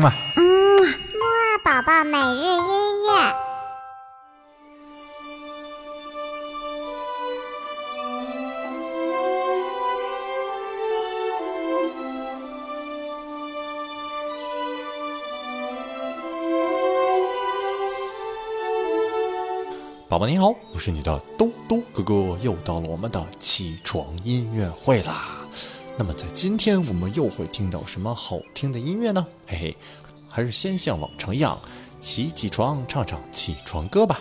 [0.00, 0.10] 嘛。
[0.36, 0.42] 嗯，
[0.82, 3.34] 木二宝宝每日音乐。
[20.08, 25.39] 宝宝你好，我是你的兜兜哥哥，又到了我们的起床音乐会啦。
[25.98, 29.26] 那么在今天我们又会听到什么好听的音乐呢？
[29.46, 29.76] 嘿嘿，
[30.28, 31.58] 还是先像往常一样，
[32.00, 34.20] 起起床，唱唱起床歌吧。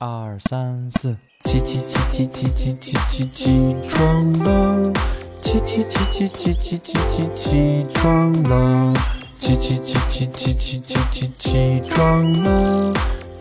[0.00, 4.92] 二三四，起起起起起起起起起床了，
[5.40, 8.94] 起起起起起起起起起床了，
[9.40, 12.92] 起起起起起起起起起床了。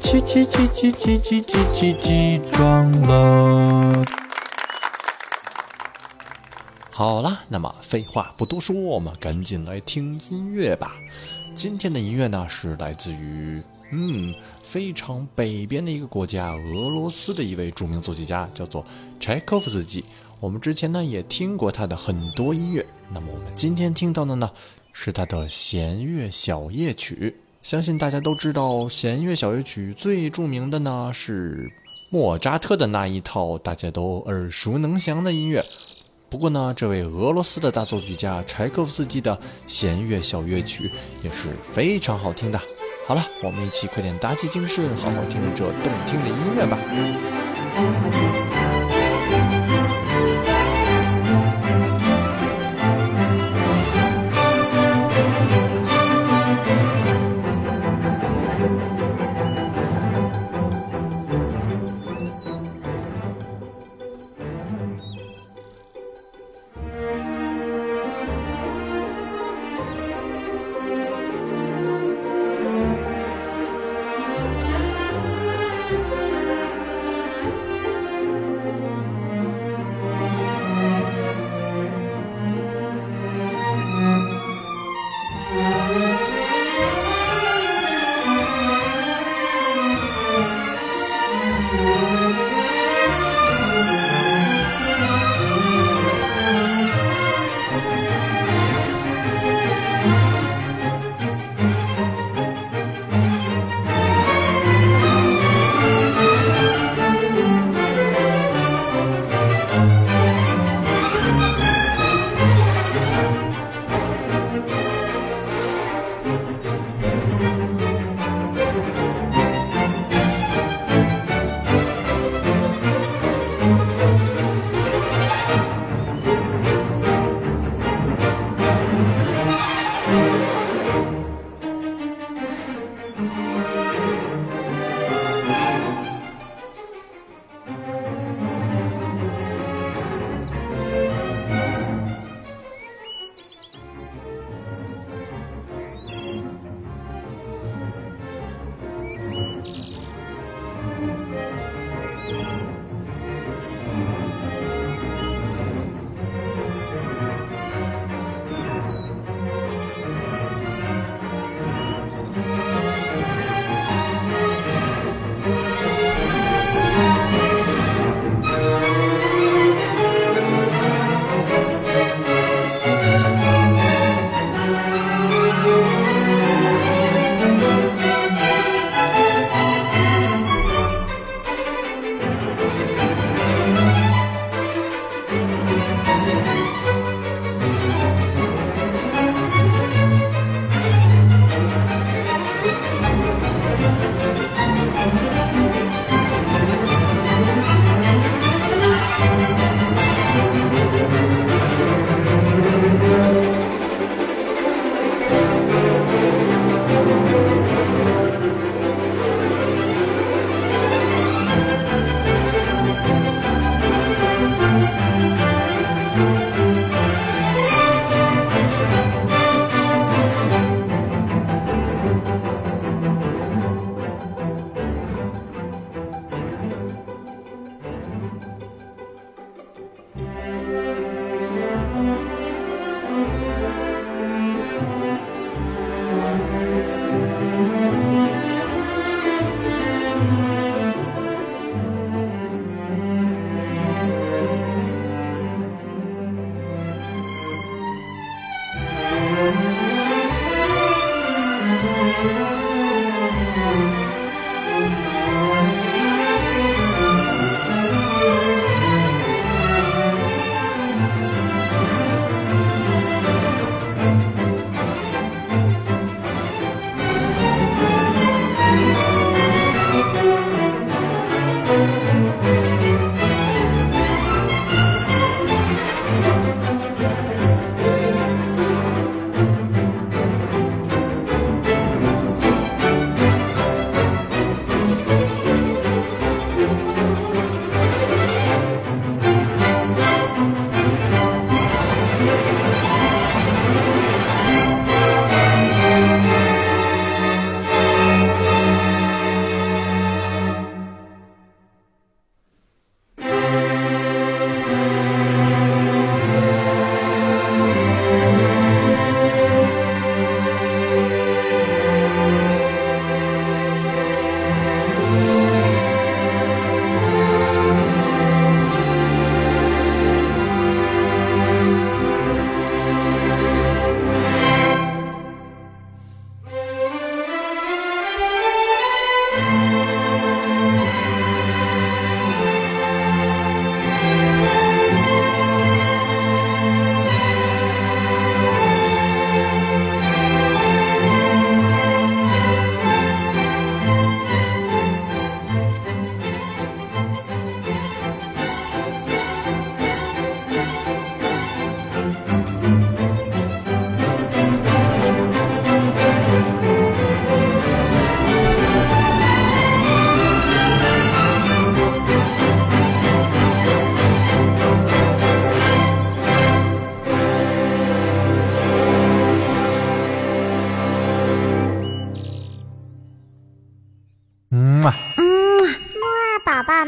[0.03, 4.20] 起起起起起起起起起床了。
[6.93, 10.97] 好了，那么废话不多说，我们赶紧来听音乐吧。
[11.55, 18.85] 今天的音乐呢，是来自于嗯非常北边的一个国家俄罗斯的一位著名作曲家，叫做
[19.21, 20.03] 柴可夫斯基。
[20.41, 24.51] 我们之前呢也听过他的很多音乐，那么我们今天听到的呢
[24.91, 27.37] 是他的弦乐小夜曲。
[27.61, 31.71] 相信大家都知道，弦乐小夜曲最著名的呢是
[32.09, 35.65] 莫扎特的那一套大家都耳熟能详的音乐。
[36.32, 39.37] 不过呢这位俄罗斯的大作曲家柴可夫斯基的
[39.68, 40.90] 弦乐小乐曲
[41.21, 42.57] 也是非常好听的。
[43.05, 46.79] 好了我们一起快点打起精神好好听这动听的音乐吧。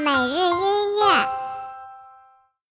[0.03, 0.42] mày